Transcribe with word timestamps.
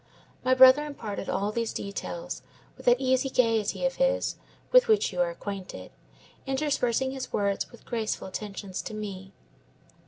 My 0.43 0.55
brother 0.55 0.83
imparted 0.83 1.29
all 1.29 1.51
these 1.51 1.71
details 1.73 2.41
with 2.75 2.87
that 2.87 2.99
easy 2.99 3.29
gayety 3.29 3.85
of 3.85 3.97
his 3.97 4.35
with 4.71 4.87
which 4.87 5.13
you 5.13 5.21
are 5.21 5.29
acquainted, 5.29 5.91
interspersing 6.47 7.11
his 7.11 7.31
words 7.31 7.71
with 7.71 7.85
graceful 7.85 8.27
attentions 8.27 8.81
to 8.81 8.95
me. 8.95 9.31